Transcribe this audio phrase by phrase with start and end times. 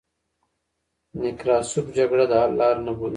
[1.21, 3.09] نکراسوف جګړه د حل لار نه بولي.